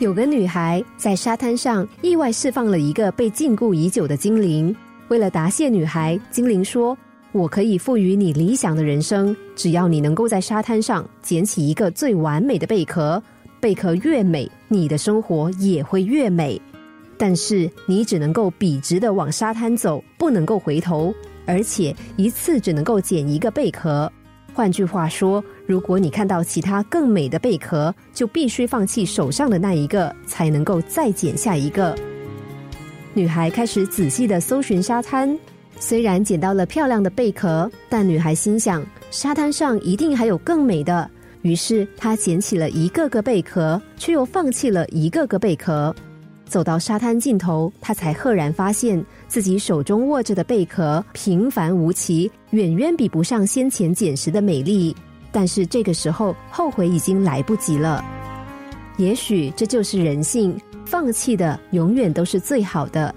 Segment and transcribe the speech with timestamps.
[0.00, 4.74] 有个女孩在沙滩上意外释放了一个被禁锢已久的精灵。
[5.06, 6.98] 为了答谢女孩，精灵说
[7.30, 13.22] ：“我可以赋予你理想的人生，只要你能够在沙滩上捡起一个最完美的贝壳。
[13.60, 16.60] 贝壳越美，你的生活也会越美。
[17.16, 21.14] 但是你只能够笔直的往沙滩走，不能够回头，
[21.46, 24.10] 而且一次只能够捡一个贝壳。
[24.54, 31.96] 换句话说。”如果你看到其他更美的贝壳，就必须放弃手上的那一个，才能够再捡下一个。
[33.14, 35.38] 女孩开始仔细的搜寻沙滩，
[35.78, 45.96] 虽然捡到了漂亮的贝壳，但女孩心想沙滩上一定还有更美的，于是她捡起了一个个贝壳，却又放弃了一个个贝壳。
[46.46, 54.94] 走到沙滩尽头，他才赫然发现自己手中握着的贝壳平凡无奇，远远比不上先前捡拾的美丽。
[55.32, 58.04] 但是这个时候后悔已经来不及了。
[58.98, 63.12] 也许这就是人性，放弃的永远都是最好的。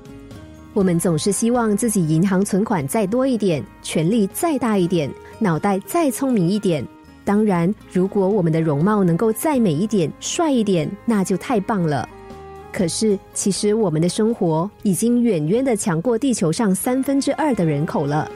[0.74, 6.84] 我们总是希望自己银行存款再多一点，权力再大一点，脑袋再聪明一点。
[7.24, 12.08] 当然，如果我们的容貌能够再美一点、帅一点，那就太棒了。
[12.78, 18.30] 可是，其实我们的生活已经远远的强过地球上三分之二的人口了。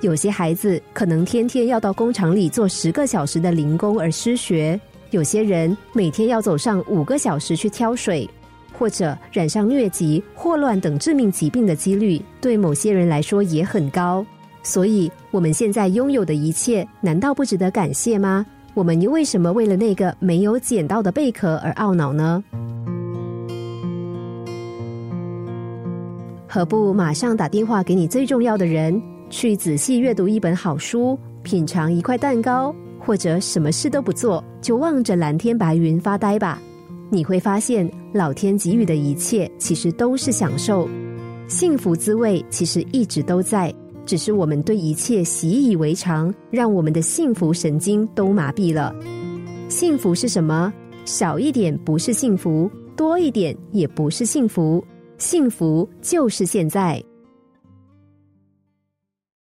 [0.00, 4.80] 有些孩子可能天天要到工厂里做十个小时的零工而失学，
[5.10, 8.30] 有些人每天要走上五个小时去挑水，
[8.78, 14.24] 或者染上疟疾、霍乱等致命疾病的几率，对某些人来说也很高。
[14.62, 18.46] 所以，我们现在拥有的一切，难道不值得感谢吗？
[18.72, 22.44] 我们又为什么为了那个没有捡到的贝壳而懊恼呢？
[26.52, 29.00] 何不马上打电话给你最重要的人？
[29.30, 36.60] 去仔细阅读一本好书，品尝一块蛋糕，或者什么事都不做，就望着蓝天白云发呆吧。
[37.08, 40.88] 你会发现，老天给予的一切其实都是享受，
[41.46, 43.72] 幸福滋味其实一直都在，
[44.04, 48.92] 只是我们对一切习以为常，让我们的幸福神经都麻痹了。
[49.68, 50.72] 幸福是什么？
[51.04, 54.84] 少一点不是幸福，多一点也不是幸福，
[55.20, 57.09] 幸福就是现在。